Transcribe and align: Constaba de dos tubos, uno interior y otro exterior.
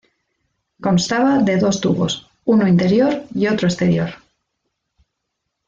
Constaba 0.81 1.37
de 1.43 1.57
dos 1.57 1.79
tubos, 1.79 2.27
uno 2.45 2.67
interior 2.67 3.23
y 3.35 3.45
otro 3.45 3.67
exterior. 3.67 4.09